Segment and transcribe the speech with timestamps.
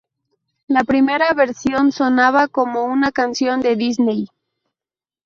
[0.67, 4.25] La primera versión sonaba como una canción de Disney.